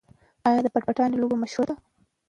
آیا 0.47 0.59
د 0.63 0.67
پټ 0.73 0.83
پټانې 0.87 1.17
لوبه 1.21 1.35
مشهوره 1.43 1.73
نه 1.75 1.77
ده؟ 1.79 1.81